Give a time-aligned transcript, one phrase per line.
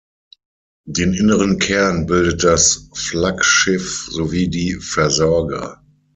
[0.87, 5.83] Den inneren Kern bildet das Flaggschiff sowie die Versorger.